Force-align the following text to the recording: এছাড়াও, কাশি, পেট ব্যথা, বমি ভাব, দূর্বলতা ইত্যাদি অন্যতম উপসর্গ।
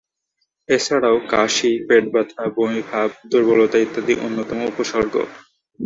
এছাড়াও, 0.69 1.17
কাশি, 1.27 1.71
পেট 1.87 2.03
ব্যথা, 2.13 2.43
বমি 2.55 2.81
ভাব, 2.91 3.09
দূর্বলতা 3.31 3.77
ইত্যাদি 3.77 4.13
অন্যতম 4.25 4.59
উপসর্গ। 4.71 5.13